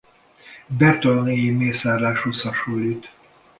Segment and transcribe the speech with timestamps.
[0.67, 3.11] Bertalan-éji mészárláshoz hasonlít.